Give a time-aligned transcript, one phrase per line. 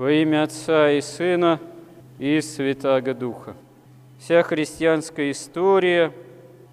[0.00, 1.60] Во имя Отца и Сына
[2.18, 3.54] и Святаго Духа.
[4.18, 6.14] Вся христианская история,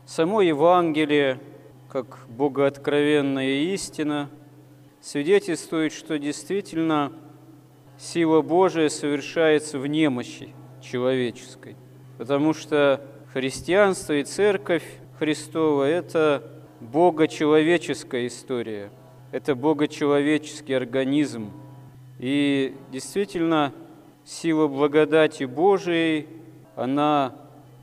[0.05, 1.37] само Евангелие,
[1.89, 4.29] как богооткровенная истина,
[5.01, 7.11] свидетельствует, что действительно
[7.97, 11.75] сила Божия совершается в немощи человеческой,
[12.17, 13.01] потому что
[13.33, 14.85] христианство и церковь
[15.19, 16.49] Христова– это
[16.79, 18.89] богочеловеческая история,
[19.33, 21.51] это богочеловеческий организм.
[22.19, 23.73] И действительно,
[24.25, 26.27] сила благодати Божией,
[26.75, 27.35] она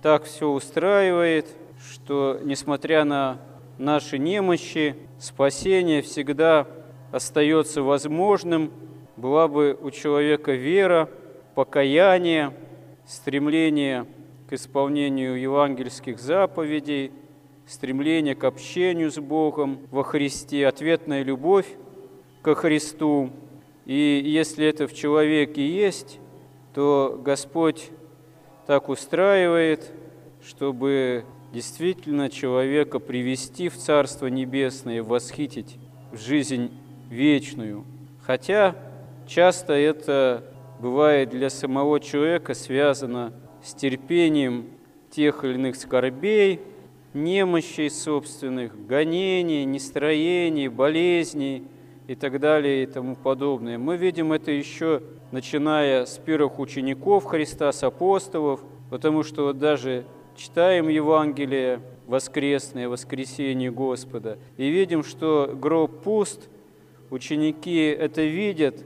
[0.03, 1.47] так все устраивает,
[1.81, 3.39] что, несмотря на
[3.79, 6.67] наши немощи, спасение всегда
[7.13, 8.71] остается возможным,
[9.17, 11.09] была бы у человека вера,
[11.55, 12.53] покаяние,
[13.07, 14.07] стремление
[14.49, 17.13] к исполнению евангельских заповедей,
[17.67, 21.67] стремление к общению с Богом во Христе, ответная любовь
[22.43, 23.31] ко Христу.
[23.87, 26.19] И если это в человеке есть,
[26.73, 27.91] то Господь
[28.67, 29.93] так устраивает,
[30.43, 35.77] чтобы действительно человека привести в Царство Небесное, восхитить
[36.13, 36.71] в жизнь
[37.11, 37.85] вечную.
[38.23, 38.75] Хотя
[39.27, 40.45] часто это
[40.81, 43.33] бывает для самого человека связано
[43.63, 44.67] с терпением
[45.11, 46.61] тех или иных скорбей,
[47.13, 51.65] немощей собственных, гонений, нестроений, болезней
[52.07, 53.79] и так далее и тому подобное.
[53.79, 55.03] Мы видим это еще
[55.33, 58.61] начиная с первых учеников Христа, с апостолов,
[58.91, 60.05] потому что вот даже
[60.37, 66.49] читаем Евангелие воскресное, воскресение Господа, и видим, что гроб пуст,
[67.11, 68.85] ученики это видят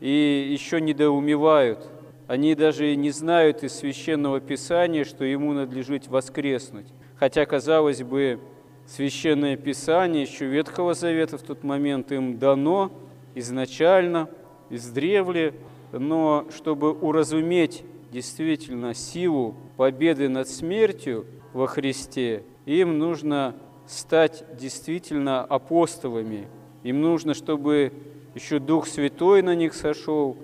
[0.00, 1.90] и еще недоумевают–
[2.26, 6.86] они даже не знают из Священного Писания, что ему надлежит воскреснуть.
[7.18, 8.40] Хотя, казалось бы,
[8.86, 12.92] Священное Писание еще Ветхого Завета в тот момент им дано
[13.34, 14.30] изначально,
[14.70, 15.54] издревле,
[15.92, 23.56] но чтобы уразуметь действительно силу победы над смертью во Христе, им нужно
[23.86, 26.48] стать действительно апостолами.
[26.84, 27.92] Им нужно, чтобы
[28.34, 30.36] еще Дух Святой на них сошел,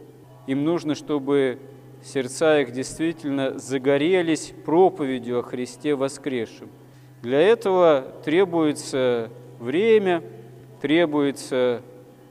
[0.49, 1.61] им нужно, чтобы
[2.03, 6.69] сердца их действительно загорелись проповедью о Христе воскресшем.
[7.23, 10.23] Для этого требуется время,
[10.81, 11.83] требуется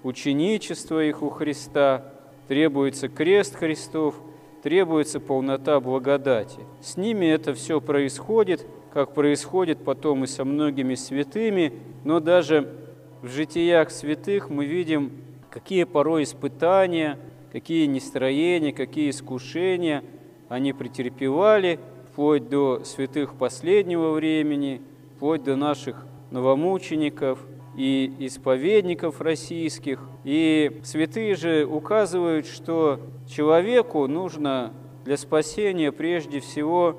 [0.03, 2.05] ученичество их у Христа,
[2.47, 4.15] требуется крест Христов,
[4.61, 6.59] требуется полнота благодати.
[6.81, 11.73] С ними это все происходит, как происходит потом и со многими святыми,
[12.03, 12.73] но даже
[13.21, 15.11] в житиях святых мы видим,
[15.49, 17.17] какие порой испытания–
[17.51, 20.03] какие нестроения, какие искушения
[20.49, 21.79] они претерпевали,
[22.11, 24.81] вплоть до святых последнего времени,
[25.15, 27.39] вплоть до наших новомучеников
[27.77, 30.01] и исповедников российских.
[30.25, 32.99] И святые же указывают, что
[33.29, 34.73] человеку нужно
[35.05, 36.97] для спасения прежде всего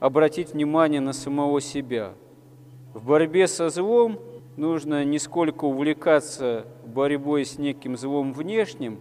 [0.00, 2.14] обратить внимание на самого себя.
[2.94, 4.18] В борьбе со злом
[4.56, 8.98] нужно не сколько увлекаться борьбой с неким злом внешним,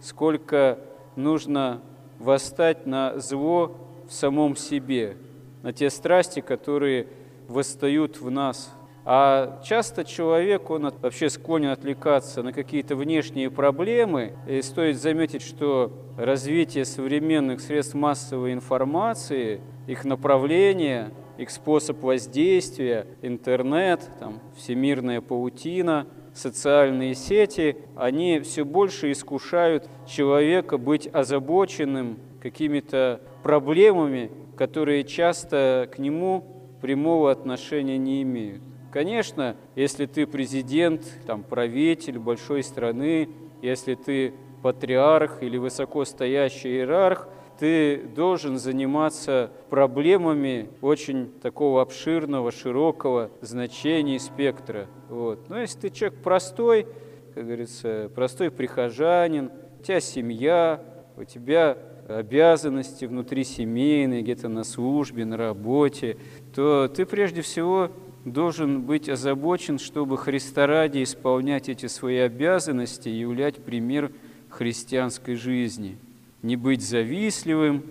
[0.00, 0.78] сколько
[1.14, 1.82] нужно
[2.18, 3.76] восстать на зло
[4.08, 5.16] в самом себе,
[5.62, 7.06] на те страсти, которые
[7.48, 8.72] восстают в нас.
[9.06, 14.32] А часто человек, он вообще склонен отвлекаться на какие-то внешние проблемы.
[14.48, 24.08] И стоит заметить, что развитие современных средств массовой информации, их направление, их способ воздействия, интернет,
[24.18, 35.04] там, всемирная паутина– социальные сети, они все больше искушают человека быть озабоченным какими-то проблемами, которые
[35.04, 36.44] часто к нему
[36.80, 38.62] прямого отношения не имеют.
[38.90, 43.28] Конечно, если ты президент, там, правитель большой страны,
[43.60, 47.28] если ты патриарх или высокостоящий иерарх,
[47.58, 54.86] ты должен заниматься проблемами очень такого обширного, широкого значения спектра.
[55.08, 55.48] Вот.
[55.48, 56.86] Но если ты человек простой,
[57.34, 60.82] как говорится, простой прихожанин, у тебя семья,
[61.16, 61.76] у тебя
[62.08, 66.16] обязанности внутри семейные, где-то на службе, на работе,
[66.54, 67.90] то ты прежде всего
[68.24, 74.10] должен быть озабочен, чтобы Христа ради исполнять эти свои обязанности и являть пример
[74.48, 75.96] христианской жизни–
[76.44, 77.84] не быть завистливым,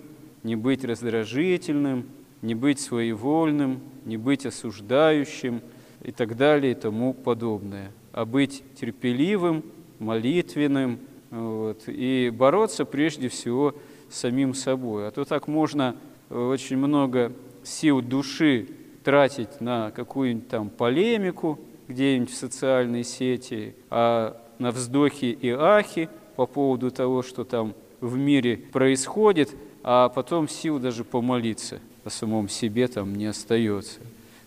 [0.44, 2.06] не быть раздражительным,
[2.40, 5.60] не быть своевольным, не быть осуждающим
[6.04, 9.64] и так далее и тому подобное, а быть терпеливым,
[9.98, 11.00] молитвенным
[11.32, 13.76] вот, и бороться прежде всего с
[14.10, 15.08] самим собой.
[15.08, 15.96] А то так можно
[16.30, 18.68] очень много сил души
[19.02, 21.58] тратить на какую-нибудь там полемику
[21.88, 28.16] где-нибудь в социальной сети, а на вздохи и ахи по поводу того, что там в
[28.16, 29.50] мире происходит,
[29.82, 34.00] а потом сил даже помолиться о самом себе там не остается.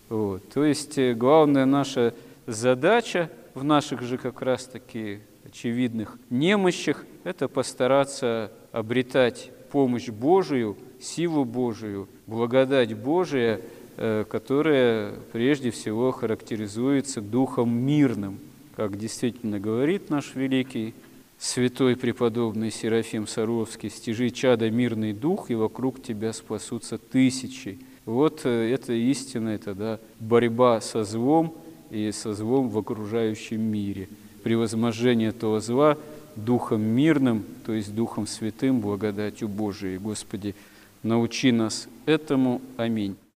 [0.09, 0.47] Вот.
[0.49, 2.13] То есть э, главная наша
[2.45, 12.07] задача в наших же как раз-таки очевидных немощах– это постараться обретать помощь Божию, силу Божию,
[12.25, 13.61] благодать Божия,
[13.97, 18.39] э, которая прежде всего характеризуется духом мирным,
[18.75, 20.93] как действительно говорит наш великий
[21.39, 27.79] святой преподобный Серафим Саровский, «Стяжи чада мирный дух, и вокруг тебя спасутся тысячи».
[28.05, 31.55] Вот э, это истина, это да, борьба со злом
[31.89, 34.09] и со злом в окружающем мире.
[34.47, 35.97] Превозможение этого зла
[36.37, 39.97] Духом мирным, то есть Духом Святым, благодатью Божией.
[39.97, 40.55] Господи,
[41.03, 42.61] научи нас этому.
[42.77, 43.17] Аминь.